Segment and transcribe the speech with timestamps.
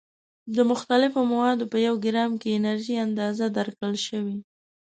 [0.55, 4.37] د مختلفو موادو په یو ګرام کې انرژي اندازه درکړل شوې.